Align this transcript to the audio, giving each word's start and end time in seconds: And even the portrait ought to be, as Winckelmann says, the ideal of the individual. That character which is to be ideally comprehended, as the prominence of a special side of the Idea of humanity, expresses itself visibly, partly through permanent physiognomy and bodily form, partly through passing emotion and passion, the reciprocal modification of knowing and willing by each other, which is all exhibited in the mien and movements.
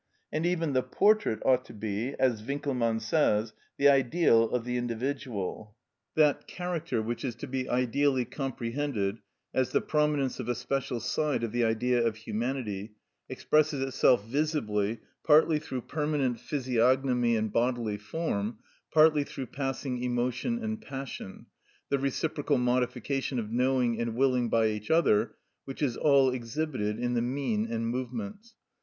And 0.31 0.47
even 0.47 0.73
the 0.73 0.81
portrait 0.81 1.43
ought 1.45 1.63
to 1.65 1.75
be, 1.75 2.15
as 2.17 2.41
Winckelmann 2.41 2.99
says, 2.99 3.53
the 3.77 3.87
ideal 3.87 4.49
of 4.49 4.65
the 4.65 4.75
individual. 4.75 5.75
That 6.15 6.47
character 6.47 7.03
which 7.03 7.23
is 7.23 7.35
to 7.35 7.45
be 7.45 7.69
ideally 7.69 8.25
comprehended, 8.25 9.19
as 9.53 9.69
the 9.73 9.79
prominence 9.79 10.39
of 10.39 10.49
a 10.49 10.55
special 10.55 10.99
side 10.99 11.43
of 11.43 11.51
the 11.51 11.63
Idea 11.63 12.03
of 12.03 12.15
humanity, 12.15 12.95
expresses 13.29 13.81
itself 13.83 14.25
visibly, 14.25 15.01
partly 15.23 15.59
through 15.59 15.81
permanent 15.81 16.39
physiognomy 16.39 17.35
and 17.35 17.53
bodily 17.53 17.99
form, 17.99 18.57
partly 18.91 19.23
through 19.23 19.45
passing 19.45 20.03
emotion 20.03 20.63
and 20.63 20.81
passion, 20.81 21.45
the 21.89 21.99
reciprocal 21.99 22.57
modification 22.57 23.37
of 23.37 23.51
knowing 23.51 23.99
and 24.01 24.15
willing 24.15 24.49
by 24.49 24.65
each 24.65 24.89
other, 24.89 25.35
which 25.65 25.83
is 25.83 25.95
all 25.95 26.31
exhibited 26.31 26.97
in 26.97 27.13
the 27.13 27.21
mien 27.21 27.67
and 27.71 27.87
movements. 27.89 28.55